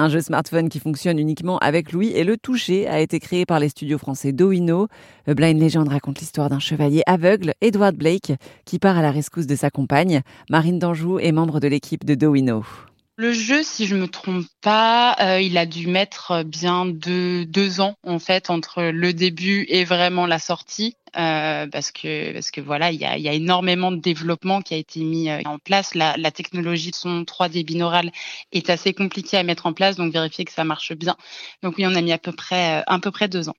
Un 0.00 0.08
jeu 0.08 0.20
smartphone 0.20 0.68
qui 0.68 0.78
fonctionne 0.78 1.18
uniquement 1.18 1.58
avec 1.58 1.90
Louis 1.90 2.12
et 2.14 2.22
le 2.22 2.36
toucher 2.36 2.86
a 2.86 3.00
été 3.00 3.18
créé 3.18 3.44
par 3.44 3.58
les 3.58 3.68
studios 3.68 3.98
français 3.98 4.30
Doino. 4.30 4.86
Blind 5.26 5.60
Legend 5.60 5.88
raconte 5.88 6.20
l'histoire 6.20 6.48
d'un 6.48 6.60
chevalier 6.60 7.02
aveugle, 7.06 7.54
Edward 7.60 7.96
Blake, 7.96 8.32
qui 8.64 8.78
part 8.78 8.96
à 8.96 9.02
la 9.02 9.10
rescousse 9.10 9.48
de 9.48 9.56
sa 9.56 9.70
compagne. 9.70 10.22
Marine 10.50 10.78
Danjou 10.78 11.18
est 11.18 11.32
membre 11.32 11.58
de 11.58 11.66
l'équipe 11.66 12.04
de 12.04 12.14
Doino. 12.14 12.64
Le 13.16 13.32
jeu, 13.32 13.64
si 13.64 13.88
je 13.88 13.96
me 13.96 14.06
trompe 14.06 14.46
pas, 14.60 15.16
euh, 15.20 15.40
il 15.40 15.58
a 15.58 15.66
dû 15.66 15.88
mettre 15.88 16.44
bien 16.44 16.86
deux 16.86 17.80
ans 17.80 17.96
en 18.06 18.20
fait 18.20 18.50
entre 18.50 18.92
le 18.92 19.12
début 19.12 19.66
et 19.68 19.82
vraiment 19.82 20.26
la 20.26 20.38
sortie. 20.38 20.94
Euh, 21.16 21.66
parce 21.66 21.90
que 21.90 22.32
parce 22.32 22.50
que 22.50 22.60
voilà, 22.60 22.90
il 22.90 23.00
y 23.00 23.04
a, 23.04 23.16
y 23.16 23.28
a, 23.28 23.32
énormément 23.32 23.90
de 23.90 23.96
développement 23.96 24.60
qui 24.60 24.74
a 24.74 24.76
été 24.76 25.00
mis 25.00 25.30
euh, 25.30 25.40
en 25.44 25.58
place. 25.58 25.94
La, 25.94 26.16
la 26.16 26.30
technologie 26.30 26.90
de 26.90 26.96
son 26.96 27.22
3D 27.22 27.64
binaural 27.64 28.10
est 28.52 28.70
assez 28.70 28.92
compliquée 28.92 29.36
à 29.38 29.42
mettre 29.42 29.66
en 29.66 29.72
place, 29.72 29.96
donc 29.96 30.12
vérifier 30.12 30.44
que 30.44 30.52
ça 30.52 30.64
marche 30.64 30.92
bien. 30.92 31.16
Donc 31.62 31.74
oui, 31.78 31.86
on 31.86 31.94
a 31.94 32.00
mis 32.02 32.12
à 32.12 32.18
peu 32.18 32.32
près 32.32 32.82
à 32.86 32.98
peu 32.98 33.10
près 33.10 33.28
deux 33.28 33.48
ans. 33.48 33.56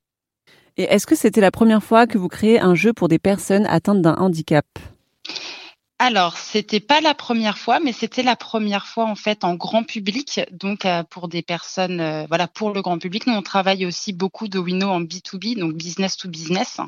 Et 0.78 0.84
est-ce 0.84 1.08
que 1.08 1.16
c'était 1.16 1.42
la 1.42 1.52
première 1.52 1.84
fois 1.84 2.08
que 2.08 2.18
vous 2.18 2.30
créez 2.30 2.60
un 2.60 2.76
jeu 2.76 2.94
pour 2.94 3.08
des 3.10 3.20
personnes 3.20 3.66
atteintes 3.66 4.02
d'un 4.02 4.16
handicap? 4.16 4.66
Alors, 6.02 6.38
c'était 6.38 6.80
pas 6.80 7.02
la 7.02 7.14
première 7.14 7.58
fois, 7.58 7.82
mais 7.82 7.92
c'était 7.92 8.24
la 8.24 8.38
première 8.38 8.88
fois 8.88 9.04
en 9.04 9.16
fait 9.16 9.44
en 9.44 9.56
grand 9.56 9.84
public, 9.84 10.40
donc 10.50 10.86
euh, 10.86 11.04
pour 11.04 11.28
des 11.28 11.42
personnes, 11.42 12.00
euh, 12.00 12.26
voilà, 12.30 12.48
pour 12.48 12.72
le 12.72 12.82
grand 12.82 12.98
public. 13.00 13.28
Nous, 13.28 13.34
on 13.34 13.42
travaille 13.42 13.86
aussi 13.86 14.14
beaucoup 14.14 14.48
de 14.48 14.58
Wino 14.58 14.88
en 14.88 15.02
B2B, 15.02 15.60
donc 15.60 15.74
business 15.74 16.16
to 16.16 16.30
business, 16.30 16.80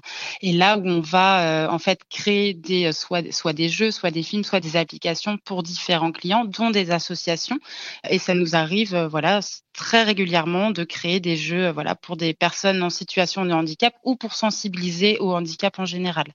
et 0.41 0.53
là 0.53 0.77
où 0.77 0.87
on 0.87 1.01
va 1.01 1.65
euh, 1.65 1.67
en 1.69 1.77
fait 1.77 1.99
créer 2.09 2.53
des 2.53 2.93
soit 2.93 3.33
soit 3.33 3.51
des 3.51 3.67
jeux, 3.67 3.91
soit 3.91 4.11
des 4.11 4.23
films, 4.23 4.45
soit 4.45 4.61
des 4.61 4.77
applications 4.77 5.37
pour 5.37 5.61
différents 5.61 6.13
clients, 6.13 6.45
dont 6.45 6.69
des 6.69 6.91
associations, 6.91 7.59
et 8.09 8.17
ça 8.17 8.33
nous 8.33 8.55
arrive, 8.55 8.95
voilà, 9.11 9.41
très 9.73 10.03
régulièrement 10.03 10.71
de 10.71 10.85
créer 10.85 11.19
des 11.19 11.35
jeux, 11.35 11.69
voilà, 11.71 11.95
pour 11.95 12.15
des 12.15 12.33
personnes 12.33 12.81
en 12.81 12.89
situation 12.89 13.43
de 13.43 13.51
handicap 13.51 13.93
ou 14.05 14.15
pour 14.15 14.33
sensibiliser 14.35 15.17
au 15.19 15.33
handicap 15.33 15.79
en 15.79 15.85
général. 15.85 16.27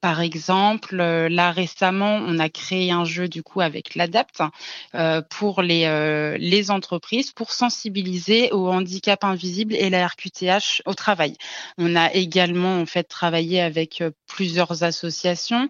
Par 0.00 0.20
exemple, 0.20 0.96
là 0.96 1.52
récemment 1.52 2.07
on 2.08 2.38
a 2.38 2.48
créé 2.48 2.90
un 2.90 3.04
jeu 3.04 3.28
du 3.28 3.42
coup 3.42 3.60
avec 3.60 3.94
l'Adapt 3.94 4.42
euh, 4.94 5.22
pour 5.28 5.62
les, 5.62 5.84
euh, 5.84 6.36
les 6.38 6.70
entreprises 6.70 7.32
pour 7.32 7.52
sensibiliser 7.52 8.50
au 8.52 8.68
handicap 8.68 9.24
invisible 9.24 9.74
et 9.74 9.90
la 9.90 10.06
RQTH 10.06 10.82
au 10.86 10.94
travail. 10.94 11.34
On 11.76 11.96
a 11.96 12.12
également 12.12 12.80
en 12.80 12.86
fait 12.86 13.04
travaillé 13.04 13.60
avec 13.60 14.00
euh, 14.00 14.10
plusieurs 14.26 14.82
associations 14.82 15.68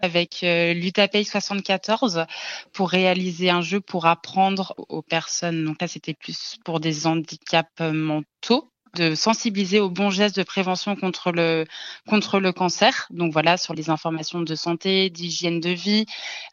avec 0.00 0.40
l'UTAPEI 0.42 1.24
74 1.24 2.26
pour 2.72 2.90
réaliser 2.90 3.48
un 3.48 3.62
jeu 3.62 3.80
pour 3.80 4.04
apprendre 4.04 4.74
aux 4.76 5.00
personnes. 5.00 5.64
Donc 5.64 5.80
là, 5.80 5.88
c'était 5.88 6.12
plus 6.12 6.58
pour 6.62 6.78
des 6.78 7.06
handicaps 7.06 7.80
mentaux 7.80 8.73
de 8.94 9.14
sensibiliser 9.14 9.80
aux 9.80 9.90
bons 9.90 10.10
gestes 10.10 10.36
de 10.36 10.42
prévention 10.42 10.96
contre 10.96 11.32
le 11.32 11.66
contre 12.08 12.40
le 12.40 12.52
cancer. 12.52 13.06
Donc 13.10 13.32
voilà 13.32 13.56
sur 13.56 13.74
les 13.74 13.90
informations 13.90 14.40
de 14.40 14.54
santé, 14.54 15.10
d'hygiène 15.10 15.60
de 15.60 15.70
vie, 15.70 16.06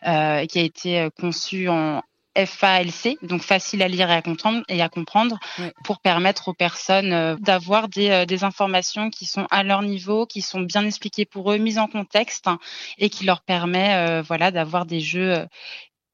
euh, 0.07 0.45
qui 0.45 0.59
a 0.59 0.63
été 0.63 0.99
euh, 0.99 1.09
conçu 1.09 1.67
en 1.69 2.01
FALC, 2.37 3.17
donc 3.23 3.41
facile 3.41 3.83
à 3.83 3.89
lire 3.89 4.09
et 4.09 4.15
à 4.15 4.21
comprendre, 4.21 4.63
et 4.69 4.81
à 4.81 4.87
comprendre 4.87 5.37
pour 5.83 5.99
permettre 5.99 6.47
aux 6.47 6.53
personnes 6.53 7.11
euh, 7.11 7.35
d'avoir 7.41 7.89
des, 7.89 8.25
des, 8.25 8.45
informations 8.45 9.09
qui 9.09 9.25
sont 9.25 9.47
à 9.51 9.63
leur 9.63 9.81
niveau, 9.81 10.25
qui 10.25 10.41
sont 10.41 10.61
bien 10.61 10.85
expliquées 10.85 11.25
pour 11.25 11.51
eux, 11.51 11.57
mises 11.57 11.77
en 11.77 11.87
contexte 11.87 12.47
et 12.97 13.09
qui 13.09 13.25
leur 13.25 13.41
permet 13.41 14.21
voilà 14.21 14.49
d'avoir 14.51 14.85
des 14.85 15.01
jeux 15.01 15.45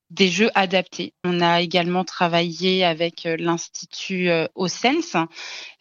des 0.09 0.29
jeux 0.29 0.49
adaptés. 0.55 1.13
On 1.25 1.41
a 1.41 1.61
également 1.61 2.05
travaillé 2.05 2.85
avec 2.85 3.25
euh, 3.25 3.35
l'Institut 3.37 4.29
euh, 4.29 4.47
OSENS, 4.55 5.27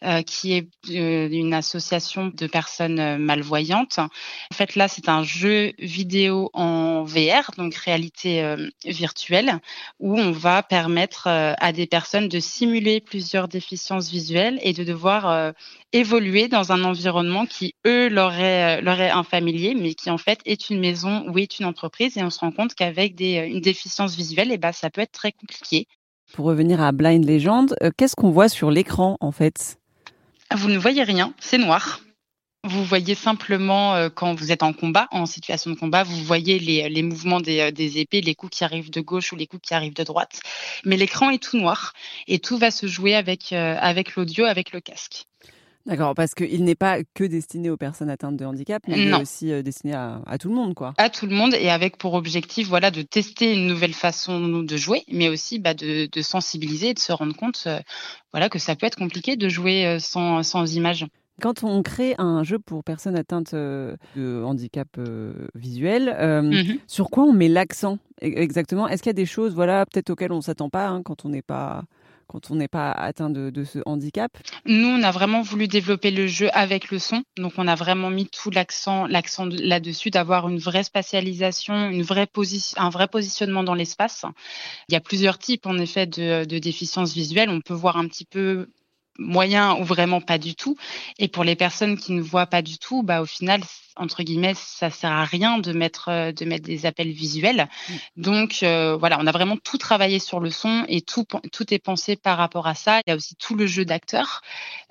euh, 0.03 0.21
qui 0.21 0.53
est 0.53 0.67
une 0.89 1.53
association 1.53 2.27
de 2.27 2.47
personnes 2.47 3.17
malvoyantes. 3.17 3.99
En 3.99 4.09
fait, 4.53 4.75
là, 4.75 4.87
c'est 4.87 5.09
un 5.09 5.23
jeu 5.23 5.73
vidéo 5.79 6.49
en 6.53 7.03
VR, 7.03 7.51
donc 7.57 7.73
réalité 7.75 8.55
virtuelle, 8.85 9.59
où 9.99 10.19
on 10.19 10.31
va 10.31 10.61
permettre 10.61 11.27
à 11.27 11.71
des 11.71 11.87
personnes 11.87 12.27
de 12.27 12.39
simuler 12.39 13.01
plusieurs 13.01 13.47
déficiences 13.47 14.09
visuelles 14.09 14.59
et 14.61 14.73
de 14.73 14.83
devoir 14.83 15.53
évoluer 15.93 16.47
dans 16.47 16.71
un 16.71 16.83
environnement 16.83 17.45
qui, 17.45 17.75
eux, 17.85 18.07
leur 18.09 18.33
est, 18.33 18.81
leur 18.81 19.01
est 19.01 19.09
infamilier, 19.09 19.73
mais 19.75 19.93
qui 19.93 20.09
en 20.09 20.17
fait 20.17 20.39
est 20.45 20.69
une 20.69 20.79
maison 20.79 21.25
ou 21.27 21.37
est 21.39 21.59
une 21.59 21.65
entreprise. 21.65 22.17
Et 22.17 22.23
on 22.23 22.29
se 22.29 22.39
rend 22.39 22.51
compte 22.51 22.75
qu'avec 22.75 23.19
une 23.19 23.61
déficience 23.61 24.15
visuelle, 24.17 24.51
et 24.51 24.55
eh 24.55 24.57
ben, 24.57 24.71
ça 24.71 24.89
peut 24.89 25.01
être 25.01 25.11
très 25.11 25.31
compliqué. 25.31 25.87
Pour 26.33 26.45
revenir 26.45 26.81
à 26.81 26.91
Blind 26.91 27.25
Legend, 27.25 27.73
euh, 27.81 27.91
qu'est-ce 27.95 28.15
qu'on 28.15 28.31
voit 28.31 28.49
sur 28.49 28.69
l'écran 28.69 29.17
en 29.21 29.31
fait? 29.31 29.79
Vous 30.53 30.69
ne 30.69 30.77
voyez 30.77 31.03
rien, 31.03 31.33
c'est 31.39 31.57
noir. 31.57 32.01
Vous 32.63 32.83
voyez 32.83 33.15
simplement 33.15 33.95
euh, 33.95 34.09
quand 34.13 34.33
vous 34.33 34.51
êtes 34.51 34.63
en 34.63 34.73
combat, 34.73 35.07
en 35.11 35.25
situation 35.25 35.71
de 35.71 35.75
combat, 35.77 36.03
vous 36.03 36.21
voyez 36.23 36.59
les, 36.59 36.89
les 36.89 37.01
mouvements 37.01 37.39
des, 37.39 37.59
euh, 37.61 37.71
des, 37.71 37.99
épées, 37.99 38.19
les 38.19 38.35
coups 38.35 38.57
qui 38.57 38.63
arrivent 38.65 38.91
de 38.91 38.99
gauche 38.99 39.31
ou 39.31 39.37
les 39.37 39.47
coups 39.47 39.65
qui 39.69 39.73
arrivent 39.73 39.95
de 39.95 40.03
droite. 40.03 40.41
Mais 40.83 40.97
l'écran 40.97 41.29
est 41.29 41.41
tout 41.41 41.57
noir 41.57 41.93
et 42.27 42.39
tout 42.39 42.57
va 42.57 42.71
se 42.71 42.87
jouer 42.87 43.15
avec, 43.15 43.53
avec 43.53 44.15
l'audio, 44.15 44.43
avec 44.43 44.73
le 44.73 44.81
casque. 44.81 45.27
D'accord, 45.87 46.15
parce 46.15 46.35
qu'il 46.35 46.65
n'est 46.65 46.75
pas 46.75 46.97
que 47.13 47.23
destiné 47.23 47.69
aux 47.69 47.77
personnes 47.77 48.09
atteintes 48.09 48.35
de 48.35 48.43
handicap, 48.43 48.83
mais 48.89 49.01
il 49.01 49.07
est 49.07 49.21
aussi 49.21 49.53
euh, 49.53 49.61
destiné 49.61 49.93
à, 49.93 50.37
tout 50.37 50.49
le 50.49 50.55
monde, 50.55 50.73
quoi. 50.73 50.93
À 50.97 51.09
tout 51.09 51.25
le 51.25 51.33
monde, 51.33 51.53
et 51.53 51.69
avec 51.69 51.97
pour 51.97 52.13
objectif, 52.13 52.67
voilà, 52.67 52.91
de 52.91 53.01
tester 53.01 53.53
une 53.53 53.67
nouvelle 53.67 53.93
façon 53.93 54.61
de 54.63 54.77
jouer, 54.77 55.03
mais 55.09 55.29
aussi 55.29 55.59
bah, 55.59 55.73
de, 55.73 56.09
sensibiliser 56.21 56.89
et 56.89 56.93
de 56.93 56.99
se 56.99 57.13
rendre 57.13 57.33
compte, 57.35 57.63
euh, 57.67 57.79
voilà, 58.33 58.49
que 58.49 58.59
ça 58.59 58.75
peut 58.75 58.85
être 58.85 58.97
compliqué 58.97 59.37
de 59.37 59.47
jouer 59.47 59.85
euh, 59.85 59.99
sans, 59.99 60.43
sans 60.43 60.75
image. 60.75 61.05
Quand 61.41 61.63
on 61.63 61.81
crée 61.83 62.15
un 62.17 62.43
jeu 62.43 62.59
pour 62.59 62.83
personnes 62.83 63.15
atteintes 63.15 63.53
de 63.53 64.43
handicap 64.43 64.87
visuel, 65.53 66.17
mmh 66.19 66.79
sur 66.87 67.11
quoi 67.11 67.25
on 67.25 67.33
met 67.33 67.47
l'accent 67.47 67.99
e-, 68.23 68.25
exactement? 68.25 68.87
Est-ce 68.87 69.03
qu'il 69.03 69.11
y 69.11 69.11
a 69.11 69.13
des 69.13 69.27
choses, 69.27 69.53
voilà, 69.53 69.85
peut-être 69.85 70.09
auxquelles 70.09 70.31
on 70.31 70.41
s'attend 70.41 70.69
pas 70.69 70.87
hein, 70.87 71.03
quand 71.03 71.25
on 71.25 71.29
n'est 71.29 71.43
pas 71.43 71.83
quand 72.27 72.51
on 72.51 72.55
n'est 72.55 72.67
pas 72.67 72.91
atteint 72.91 73.29
de, 73.29 73.63
ce 73.63 73.79
handicap 73.85 74.37
Nous, 74.65 74.87
on 74.87 75.03
a 75.03 75.11
vraiment 75.11 75.41
voulu 75.41 75.67
développer 75.67 76.11
le 76.11 76.27
jeu 76.27 76.49
avec 76.53 76.91
le 76.91 76.99
son. 76.99 77.23
Donc, 77.37 77.53
on 77.57 77.67
a 77.67 77.75
vraiment 77.75 78.09
mis 78.09 78.27
tout 78.27 78.51
l'accent, 78.51 79.07
là-dessus, 79.07 80.09
d'avoir 80.09 80.49
une 80.49 80.59
vraie 80.59 80.83
spatialisation, 80.83 81.89
une 81.89 82.03
vraie 82.03 82.27
un 82.77 82.89
vrai 82.89 83.07
positionnement 83.07 83.63
dans 83.63 83.73
l'espace. 83.73 84.25
Il 84.89 84.93
y 84.93 84.95
a 84.95 85.01
plusieurs 85.01 85.37
types, 85.37 85.65
en 85.65 85.77
effet, 85.77 86.05
de, 86.05 86.45
de 86.45 86.59
déficiences 86.59 87.13
visuelles. 87.13 87.49
On 87.49 87.61
peut 87.61 87.73
voir 87.73 87.97
un 87.97 88.07
petit 88.07 88.25
peu 88.25 88.69
moyen 89.17 89.75
ou 89.79 89.83
vraiment 89.83 90.21
pas 90.21 90.37
du 90.37 90.55
tout. 90.55 90.77
Et 91.17 91.27
pour 91.27 91.43
les 91.43 91.55
personnes 91.55 91.97
qui 91.97 92.13
ne 92.13 92.21
voient 92.21 92.47
pas 92.47 92.61
du 92.61 92.77
tout, 92.77 93.03
bah, 93.03 93.21
au 93.21 93.25
final, 93.25 93.61
entre 93.97 94.23
guillemets, 94.23 94.53
ça 94.55 94.89
sert 94.89 95.11
à 95.11 95.25
rien 95.25 95.57
de 95.57 95.73
mettre 95.73 96.09
euh, 96.09 96.31
de 96.31 96.45
mettre 96.45 96.65
des 96.65 96.85
appels 96.85 97.11
visuels. 97.11 97.67
Mm. 97.67 97.93
Donc 98.17 98.59
euh, 98.63 98.95
voilà, 98.97 99.17
on 99.19 99.27
a 99.27 99.31
vraiment 99.31 99.57
tout 99.57 99.77
travaillé 99.77 100.19
sur 100.19 100.39
le 100.39 100.49
son 100.49 100.85
et 100.87 101.01
tout 101.01 101.25
tout 101.51 101.73
est 101.73 101.79
pensé 101.79 102.15
par 102.15 102.37
rapport 102.37 102.67
à 102.67 102.75
ça. 102.75 102.99
Il 103.05 103.09
y 103.09 103.13
a 103.13 103.15
aussi 103.15 103.35
tout 103.35 103.55
le 103.55 103.67
jeu 103.67 103.85
d'acteurs 103.85 104.41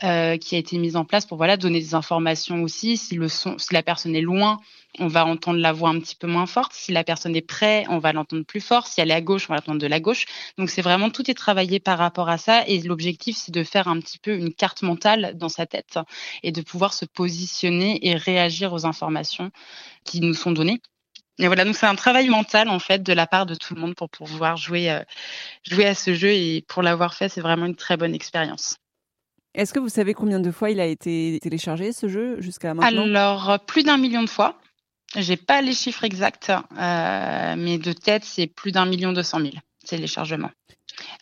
euh, 0.03 0.37
qui 0.37 0.55
a 0.55 0.59
été 0.59 0.79
mis 0.79 0.97
en 0.97 1.05
place 1.05 1.27
pour 1.27 1.37
voilà 1.37 1.57
donner 1.57 1.81
des 1.81 1.95
informations 1.95 2.63
aussi. 2.63 2.97
Si 2.97 3.15
le 3.15 3.29
son, 3.29 3.59
si 3.59 3.73
la 3.75 3.83
personne 3.83 4.15
est 4.15 4.21
loin, 4.21 4.59
on 4.99 5.09
va 5.09 5.27
entendre 5.27 5.59
la 5.59 5.73
voix 5.73 5.91
un 5.91 6.01
petit 6.01 6.17
peu 6.17 6.27
moins 6.27 6.47
forte. 6.47 6.73
Si 6.73 6.93
la 6.93 7.05
personne 7.05 7.37
est 7.37 7.47
près, 7.47 7.85
on 7.89 7.99
va 7.99 8.13
l'entendre 8.13 8.45
plus 8.45 8.61
fort. 8.61 8.87
Si 8.87 9.01
elle 9.01 9.11
est 9.11 9.15
à 9.15 9.21
gauche, 9.21 9.47
on 9.49 9.53
va 9.53 9.57
l'entendre 9.57 9.81
de 9.81 9.87
la 9.87 10.01
gauche. 10.01 10.27
Donc 10.59 10.71
c'est 10.71 10.83
vraiment 10.83 11.11
tout 11.11 11.31
est 11.31 11.35
travaillé 11.35 11.81
par 11.81 11.99
rapport 11.99 12.29
à 12.29 12.39
ça. 12.39 12.67
Et 12.67 12.81
l'objectif, 12.81 13.37
c'est 13.37 13.53
de 13.53 13.63
faire 13.63 13.89
un 13.89 14.01
petit 14.01 14.19
peu 14.19 14.35
une 14.37 14.53
carte 14.53 14.83
mentale 14.83 15.33
dans 15.35 15.49
sa 15.49 15.67
tête 15.67 15.99
et 16.43 16.53
de 16.53 16.63
pouvoir 16.63 16.95
se 16.95 17.05
positionner 17.05 18.07
et 18.07 18.17
réagir 18.17 18.73
aux 18.73 18.87
informations 18.87 18.96
informations 18.97 19.51
qui 20.05 20.21
nous 20.21 20.35
sont 20.35 20.53
données. 20.53 20.81
Et 21.39 21.49
voilà, 21.49 21.65
donc 21.67 21.77
c'est 21.77 21.87
un 21.87 21.95
travail 21.97 22.29
mental 22.31 22.71
en 22.71 22.79
fait 22.79 23.03
de 23.03 23.13
la 23.13 23.27
part 23.27 23.45
de 23.45 23.55
tout 23.55 23.75
le 23.75 23.81
monde 23.81 23.95
pour 23.95 24.09
pouvoir 24.09 24.57
jouer, 24.57 24.91
euh, 24.91 25.03
jouer 25.65 25.87
à 25.87 25.95
ce 25.95 26.15
jeu 26.15 26.31
et 26.31 26.65
pour 26.67 26.83
l'avoir 26.83 27.13
fait, 27.13 27.29
c'est 27.29 27.43
vraiment 27.43 27.67
une 27.67 27.77
très 27.77 27.99
bonne 27.99 28.15
expérience. 28.15 28.77
Est-ce 29.55 29.75
que 29.75 29.79
vous 29.79 29.91
savez 29.91 30.15
combien 30.15 30.41
de 30.41 30.51
fois 30.51 30.71
il 30.71 30.81
a 30.81 30.87
été 30.87 31.39
téléchargé 31.43 31.93
ce 31.93 32.09
jeu 32.09 32.41
jusqu'à 32.41 32.73
maintenant? 32.73 33.03
Alors 33.03 33.59
plus 33.67 33.83
d'un 33.83 33.99
million 33.99 34.23
de 34.23 34.31
fois. 34.31 34.59
J'ai 35.15 35.37
pas 35.37 35.63
les 35.63 35.73
chiffres 35.73 36.05
exacts, 36.05 36.51
euh, 36.51 37.55
mais 37.57 37.79
de 37.79 37.93
tête 37.93 38.25
c'est 38.25 38.47
plus 38.47 38.73
d'un 38.73 38.87
million 38.87 39.13
deux 39.13 39.23
cent 39.23 39.39
mille 39.39 39.61
téléchargements. 39.87 40.51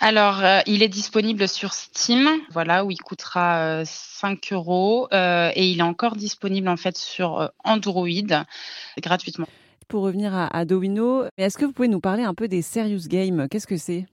Alors, 0.00 0.44
euh, 0.44 0.60
il 0.66 0.82
est 0.82 0.88
disponible 0.88 1.48
sur 1.48 1.72
Steam, 1.72 2.28
voilà, 2.50 2.84
où 2.84 2.90
il 2.90 2.98
coûtera 3.00 3.84
5 3.84 4.52
euh, 4.52 4.56
euros. 4.56 5.08
Euh, 5.12 5.50
et 5.54 5.68
il 5.70 5.78
est 5.78 5.82
encore 5.82 6.16
disponible 6.16 6.68
en 6.68 6.76
fait 6.76 6.96
sur 6.96 7.50
Android 7.64 8.44
gratuitement. 8.98 9.46
Pour 9.88 10.02
revenir 10.02 10.34
à, 10.34 10.46
à 10.56 10.64
Dowino, 10.64 11.24
est-ce 11.36 11.58
que 11.58 11.64
vous 11.64 11.72
pouvez 11.72 11.88
nous 11.88 12.00
parler 12.00 12.22
un 12.22 12.34
peu 12.34 12.48
des 12.48 12.62
Serious 12.62 13.06
Games? 13.08 13.48
Qu'est-ce 13.50 13.66
que 13.66 13.76
c'est? 13.76 14.06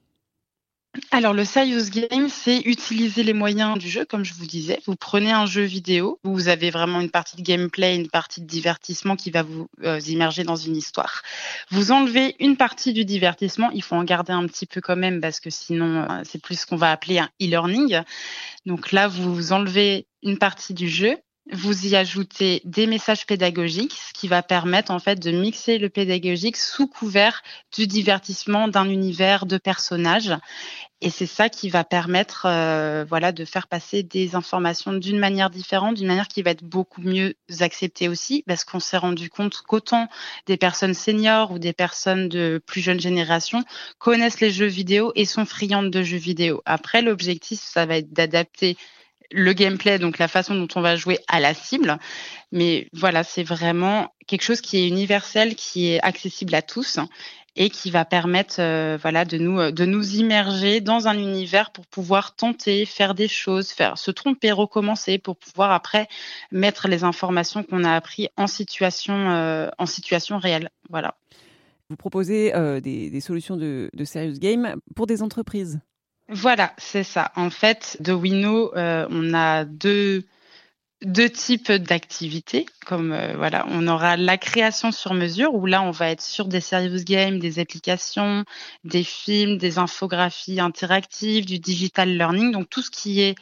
Alors 1.10 1.32
le 1.32 1.44
serious 1.46 1.88
game, 1.90 2.28
c'est 2.28 2.58
utiliser 2.60 3.22
les 3.22 3.32
moyens 3.32 3.78
du 3.78 3.88
jeu, 3.88 4.04
comme 4.04 4.24
je 4.24 4.34
vous 4.34 4.46
disais. 4.46 4.78
Vous 4.86 4.94
prenez 4.94 5.32
un 5.32 5.46
jeu 5.46 5.62
vidéo, 5.62 6.18
vous 6.22 6.48
avez 6.48 6.70
vraiment 6.70 7.00
une 7.00 7.10
partie 7.10 7.36
de 7.36 7.42
gameplay, 7.42 7.96
une 7.96 8.10
partie 8.10 8.42
de 8.42 8.46
divertissement 8.46 9.16
qui 9.16 9.30
va 9.30 9.42
vous 9.42 9.68
euh, 9.84 10.00
immerger 10.00 10.44
dans 10.44 10.56
une 10.56 10.76
histoire. 10.76 11.22
Vous 11.70 11.92
enlevez 11.92 12.36
une 12.40 12.58
partie 12.58 12.92
du 12.92 13.06
divertissement, 13.06 13.70
il 13.70 13.82
faut 13.82 13.96
en 13.96 14.04
garder 14.04 14.32
un 14.32 14.46
petit 14.46 14.66
peu 14.66 14.82
quand 14.82 14.96
même 14.96 15.22
parce 15.22 15.40
que 15.40 15.48
sinon 15.48 16.02
euh, 16.02 16.22
c'est 16.24 16.42
plus 16.42 16.60
ce 16.60 16.66
qu'on 16.66 16.76
va 16.76 16.90
appeler 16.90 17.18
un 17.18 17.30
e-learning. 17.40 18.02
Donc 18.66 18.92
là, 18.92 19.08
vous 19.08 19.52
enlevez 19.52 20.06
une 20.22 20.38
partie 20.38 20.74
du 20.74 20.88
jeu 20.88 21.16
vous 21.50 21.86
y 21.86 21.96
ajoutez 21.96 22.62
des 22.64 22.86
messages 22.86 23.26
pédagogiques, 23.26 23.94
ce 23.94 24.12
qui 24.12 24.28
va 24.28 24.42
permettre 24.42 24.92
en 24.92 25.00
fait 25.00 25.18
de 25.18 25.32
mixer 25.32 25.78
le 25.78 25.88
pédagogique 25.88 26.56
sous 26.56 26.86
couvert 26.86 27.42
du 27.76 27.86
divertissement 27.88 28.68
d'un 28.68 28.88
univers 28.88 29.44
de 29.44 29.58
personnages. 29.58 30.34
Et 31.00 31.10
c'est 31.10 31.26
ça 31.26 31.48
qui 31.48 31.68
va 31.68 31.82
permettre, 31.82 32.46
euh, 32.46 33.04
voilà, 33.08 33.32
de 33.32 33.44
faire 33.44 33.66
passer 33.66 34.04
des 34.04 34.36
informations 34.36 34.92
d'une 34.92 35.18
manière 35.18 35.50
différente, 35.50 35.96
d'une 35.96 36.06
manière 36.06 36.28
qui 36.28 36.42
va 36.42 36.52
être 36.52 36.62
beaucoup 36.62 37.02
mieux 37.02 37.34
acceptée 37.58 38.08
aussi, 38.08 38.44
parce 38.46 38.62
qu'on 38.62 38.78
s'est 38.78 38.98
rendu 38.98 39.28
compte 39.28 39.62
qu'autant 39.66 40.08
des 40.46 40.56
personnes 40.56 40.94
seniors 40.94 41.50
ou 41.50 41.58
des 41.58 41.72
personnes 41.72 42.28
de 42.28 42.62
plus 42.64 42.82
jeune 42.82 43.00
génération 43.00 43.64
connaissent 43.98 44.40
les 44.40 44.52
jeux 44.52 44.66
vidéo 44.66 45.10
et 45.16 45.24
sont 45.24 45.44
friandes 45.44 45.90
de 45.90 46.04
jeux 46.04 46.18
vidéo. 46.18 46.62
Après, 46.66 47.02
l'objectif, 47.02 47.60
ça 47.60 47.84
va 47.84 47.96
être 47.96 48.12
d'adapter 48.12 48.76
le 49.32 49.52
gameplay, 49.52 49.98
donc 49.98 50.18
la 50.18 50.28
façon 50.28 50.54
dont 50.54 50.68
on 50.74 50.80
va 50.80 50.96
jouer 50.96 51.18
à 51.28 51.40
la 51.40 51.54
cible. 51.54 51.98
Mais 52.52 52.88
voilà, 52.92 53.24
c'est 53.24 53.42
vraiment 53.42 54.12
quelque 54.26 54.42
chose 54.42 54.60
qui 54.60 54.78
est 54.78 54.88
universel, 54.88 55.54
qui 55.54 55.90
est 55.90 56.00
accessible 56.02 56.54
à 56.54 56.62
tous 56.62 56.98
et 57.54 57.68
qui 57.68 57.90
va 57.90 58.04
permettre 58.04 58.56
euh, 58.60 58.96
voilà 59.00 59.24
de 59.24 59.36
nous 59.36 59.70
de 59.70 59.84
nous 59.84 60.14
immerger 60.16 60.80
dans 60.80 61.06
un 61.06 61.18
univers 61.18 61.70
pour 61.70 61.86
pouvoir 61.86 62.34
tenter 62.34 62.86
faire 62.86 63.14
des 63.14 63.28
choses 63.28 63.70
faire 63.72 63.98
se 63.98 64.10
tromper 64.10 64.52
recommencer 64.52 65.18
pour 65.18 65.36
pouvoir 65.36 65.70
après 65.70 66.08
mettre 66.50 66.88
les 66.88 67.04
informations 67.04 67.62
qu'on 67.62 67.84
a 67.84 67.94
appris 67.94 68.28
en 68.36 68.46
situation 68.46 69.30
euh, 69.30 69.68
en 69.78 69.86
situation 69.86 70.38
réelle. 70.38 70.70
Voilà. 70.88 71.14
Vous 71.90 71.96
proposez 71.96 72.54
euh, 72.54 72.80
des, 72.80 73.20
solutions 73.20 73.58
de, 73.58 73.90
de 73.92 74.04
serious 74.06 74.38
game 74.38 74.76
pour 74.96 75.06
des 75.06 75.22
entreprises? 75.22 75.78
Voilà, 76.32 76.72
c'est 76.78 77.04
ça. 77.04 77.30
En 77.36 77.50
fait, 77.50 77.96
de 78.00 78.12
Wino, 78.12 78.74
euh, 78.76 79.06
on 79.10 79.34
a 79.34 79.64
deux, 79.64 80.24
types 81.34 81.72
d'activités. 81.72 82.66
Comme 82.86 83.12
euh, 83.12 83.36
voilà, 83.36 83.66
on 83.68 83.86
aura 83.86 84.16
la 84.16 84.38
création 84.38 84.92
sur 84.92 85.14
mesure 85.14 85.54
où 85.54 85.66
là, 85.66 85.82
on 85.82 85.90
va 85.90 86.10
être 86.10 86.22
sur 86.22 86.46
des 86.46 86.60
serious 86.60 87.04
games, 87.04 87.38
des 87.38 87.58
applications, 87.58 88.44
des 88.84 89.04
films, 89.04 89.58
des 89.58 89.78
infographies 89.78 90.60
interactives, 90.60 91.44
du 91.44 91.58
digital 91.58 92.16
learning, 92.16 92.52
donc 92.52 92.70
tout 92.70 92.82
ce 92.82 92.90
qui 92.90 93.20
est 93.20 93.34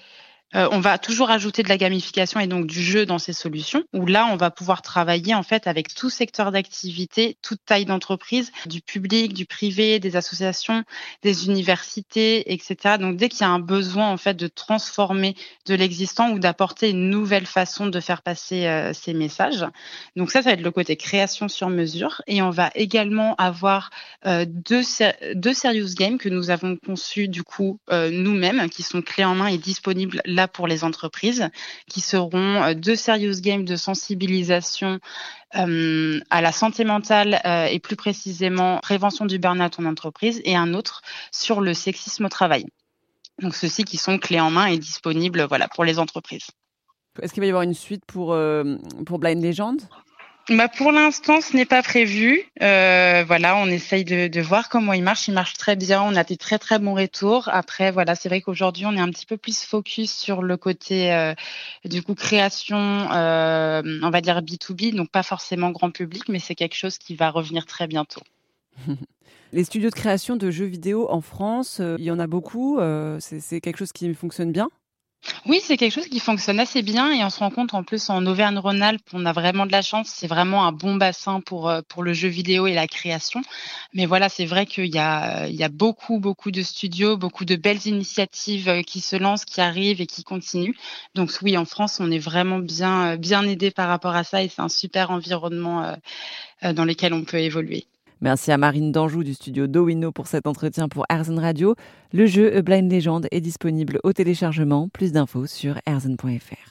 euh, 0.56 0.68
on 0.72 0.80
va 0.80 0.98
toujours 0.98 1.30
ajouter 1.30 1.62
de 1.62 1.68
la 1.68 1.76
gamification 1.76 2.40
et 2.40 2.46
donc 2.46 2.66
du 2.66 2.82
jeu 2.82 3.06
dans 3.06 3.18
ces 3.18 3.32
solutions, 3.32 3.84
où 3.92 4.06
là, 4.06 4.26
on 4.26 4.36
va 4.36 4.50
pouvoir 4.50 4.82
travailler 4.82 5.34
en 5.34 5.42
fait 5.42 5.66
avec 5.66 5.94
tout 5.94 6.10
secteur 6.10 6.50
d'activité, 6.50 7.36
toute 7.42 7.60
taille 7.64 7.84
d'entreprise, 7.84 8.50
du 8.66 8.80
public, 8.80 9.32
du 9.32 9.46
privé, 9.46 10.00
des 10.00 10.16
associations, 10.16 10.84
des 11.22 11.46
universités, 11.46 12.52
etc. 12.52 12.96
Donc 12.98 13.16
dès 13.16 13.28
qu'il 13.28 13.42
y 13.42 13.44
a 13.44 13.50
un 13.50 13.60
besoin 13.60 14.10
en 14.10 14.16
fait 14.16 14.34
de 14.34 14.48
transformer 14.48 15.36
de 15.66 15.74
l'existant 15.74 16.30
ou 16.30 16.38
d'apporter 16.38 16.90
une 16.90 17.10
nouvelle 17.10 17.46
façon 17.46 17.86
de 17.86 18.00
faire 18.00 18.22
passer 18.22 18.66
euh, 18.66 18.92
ces 18.92 19.14
messages. 19.14 19.64
Donc 20.16 20.30
ça, 20.30 20.42
ça 20.42 20.50
va 20.50 20.54
être 20.54 20.62
le 20.62 20.70
côté 20.70 20.96
création 20.96 21.48
sur 21.48 21.68
mesure. 21.68 22.22
Et 22.26 22.42
on 22.42 22.50
va 22.50 22.70
également 22.74 23.34
avoir 23.36 23.90
euh, 24.26 24.46
deux, 24.48 24.82
deux 25.34 25.54
serious 25.54 25.94
games 25.94 26.18
que 26.18 26.28
nous 26.28 26.50
avons 26.50 26.76
conçus 26.76 27.28
du 27.28 27.42
coup 27.42 27.78
nous-mêmes, 27.90 28.68
qui 28.70 28.82
sont 28.82 29.02
clés 29.02 29.24
en 29.24 29.34
main 29.34 29.46
et 29.48 29.58
disponibles 29.58 30.22
là 30.24 30.39
pour 30.48 30.66
les 30.66 30.84
entreprises, 30.84 31.48
qui 31.88 32.00
seront 32.00 32.62
euh, 32.62 32.74
deux 32.74 32.96
serious 32.96 33.40
games 33.40 33.64
de 33.64 33.76
sensibilisation 33.76 34.98
euh, 35.56 36.20
à 36.30 36.40
la 36.40 36.52
santé 36.52 36.84
mentale 36.84 37.40
euh, 37.44 37.66
et 37.66 37.78
plus 37.78 37.96
précisément 37.96 38.78
prévention 38.78 39.26
du 39.26 39.38
burn-out 39.38 39.78
en 39.78 39.84
entreprise, 39.84 40.40
et 40.44 40.56
un 40.56 40.74
autre 40.74 41.02
sur 41.32 41.60
le 41.60 41.74
sexisme 41.74 42.26
au 42.26 42.28
travail. 42.28 42.66
Donc 43.40 43.54
ceux-ci 43.54 43.84
qui 43.84 43.96
sont 43.96 44.18
clés 44.18 44.40
en 44.40 44.50
main 44.50 44.66
et 44.66 44.78
disponibles 44.78 45.42
voilà, 45.48 45.68
pour 45.68 45.84
les 45.84 45.98
entreprises. 45.98 46.48
Est-ce 47.20 47.32
qu'il 47.32 47.40
va 47.40 47.46
y 47.46 47.50
avoir 47.50 47.62
une 47.62 47.74
suite 47.74 48.04
pour, 48.06 48.36
pour 49.06 49.18
Blind 49.18 49.42
Legend 49.42 49.80
bah 50.50 50.66
pour 50.66 50.90
l'instant, 50.90 51.40
ce 51.40 51.56
n'est 51.56 51.64
pas 51.64 51.80
prévu. 51.80 52.42
Euh, 52.60 53.22
voilà, 53.24 53.56
on 53.56 53.66
essaye 53.66 54.04
de, 54.04 54.40
voir 54.40 54.68
comment 54.68 54.92
il 54.92 55.02
marche. 55.02 55.28
Il 55.28 55.34
marche 55.34 55.54
très 55.54 55.76
bien. 55.76 56.02
On 56.02 56.16
a 56.16 56.24
des 56.24 56.36
très 56.36 56.58
très 56.58 56.80
bons 56.80 56.94
retours. 56.94 57.48
Après, 57.52 57.92
voilà, 57.92 58.16
c'est 58.16 58.28
vrai 58.28 58.40
qu'aujourd'hui, 58.40 58.84
on 58.84 58.92
est 58.92 59.00
un 59.00 59.10
petit 59.10 59.26
peu 59.26 59.36
plus 59.36 59.62
focus 59.62 60.12
sur 60.12 60.42
le 60.42 60.56
côté 60.56 61.12
euh, 61.12 61.34
du 61.84 62.02
coup 62.02 62.16
création, 62.16 62.76
euh, 63.12 63.82
on 64.02 64.10
va 64.10 64.20
dire 64.20 64.42
B 64.42 64.50
2 64.68 64.74
B, 64.74 64.94
donc 64.94 65.10
pas 65.10 65.22
forcément 65.22 65.70
grand 65.70 65.92
public, 65.92 66.24
mais 66.28 66.40
c'est 66.40 66.56
quelque 66.56 66.76
chose 66.76 66.98
qui 66.98 67.14
va 67.14 67.30
revenir 67.30 67.64
très 67.64 67.86
bientôt. 67.86 68.22
Les 69.52 69.64
studios 69.64 69.90
de 69.90 69.94
création 69.94 70.36
de 70.36 70.50
jeux 70.50 70.66
vidéo 70.66 71.08
en 71.10 71.20
France, 71.20 71.80
il 71.98 72.04
y 72.04 72.10
en 72.10 72.18
a 72.20 72.28
beaucoup. 72.28 72.78
C'est 73.18 73.60
quelque 73.60 73.78
chose 73.78 73.92
qui 73.92 74.12
fonctionne 74.14 74.52
bien? 74.52 74.68
Oui, 75.46 75.60
c'est 75.62 75.76
quelque 75.76 75.92
chose 75.92 76.08
qui 76.08 76.18
fonctionne 76.20 76.60
assez 76.60 76.82
bien 76.82 77.12
et 77.12 77.22
on 77.24 77.30
se 77.30 77.38
rend 77.40 77.50
compte 77.50 77.74
en 77.74 77.82
plus 77.82 78.08
en 78.08 78.24
Auvergne-Rhône-Alpes, 78.26 79.08
on 79.12 79.26
a 79.26 79.32
vraiment 79.32 79.66
de 79.66 79.72
la 79.72 79.82
chance. 79.82 80.08
C'est 80.08 80.26
vraiment 80.26 80.66
un 80.66 80.72
bon 80.72 80.96
bassin 80.96 81.40
pour, 81.40 81.68
euh, 81.68 81.82
pour 81.88 82.02
le 82.02 82.12
jeu 82.14 82.28
vidéo 82.28 82.66
et 82.66 82.74
la 82.74 82.86
création. 82.86 83.42
Mais 83.92 84.06
voilà, 84.06 84.28
c'est 84.28 84.46
vrai 84.46 84.64
qu'il 84.66 84.86
y 84.86 84.98
a, 84.98 85.46
il 85.46 85.54
y 85.54 85.62
a 85.64 85.68
beaucoup, 85.68 86.20
beaucoup 86.20 86.50
de 86.50 86.62
studios, 86.62 87.16
beaucoup 87.16 87.44
de 87.44 87.56
belles 87.56 87.86
initiatives 87.86 88.68
euh, 88.68 88.82
qui 88.82 89.00
se 89.00 89.16
lancent, 89.16 89.44
qui 89.44 89.60
arrivent 89.60 90.00
et 90.00 90.06
qui 90.06 90.24
continuent. 90.24 90.74
Donc 91.14 91.30
oui, 91.42 91.56
en 91.58 91.64
France, 91.66 92.00
on 92.00 92.10
est 92.10 92.18
vraiment 92.18 92.58
bien, 92.58 93.16
bien 93.16 93.42
aidé 93.46 93.70
par 93.70 93.88
rapport 93.88 94.14
à 94.14 94.24
ça 94.24 94.42
et 94.42 94.48
c'est 94.48 94.62
un 94.62 94.68
super 94.68 95.10
environnement 95.10 95.96
euh, 96.64 96.72
dans 96.72 96.84
lequel 96.84 97.12
on 97.14 97.24
peut 97.24 97.40
évoluer. 97.40 97.86
Merci 98.22 98.52
à 98.52 98.58
Marine 98.58 98.92
Danjou 98.92 99.24
du 99.24 99.32
studio 99.32 99.66
Dowino 99.66 100.12
pour 100.12 100.26
cet 100.26 100.46
entretien 100.46 100.88
pour 100.88 101.06
Erzen 101.08 101.38
Radio. 101.38 101.74
Le 102.12 102.26
jeu 102.26 102.60
Blind 102.60 102.92
Legend 102.92 103.26
est 103.30 103.40
disponible 103.40 103.98
au 104.04 104.12
téléchargement. 104.12 104.88
Plus 104.92 105.12
d'infos 105.12 105.46
sur 105.46 105.78
erzen.fr. 105.86 106.68